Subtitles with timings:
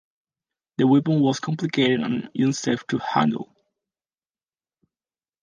[0.77, 3.55] The weapon was complicated and unsafe to handle.